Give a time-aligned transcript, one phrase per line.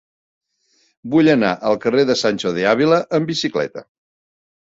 [1.15, 3.85] Vull anar al carrer de Sancho de Ávila amb bicicleta.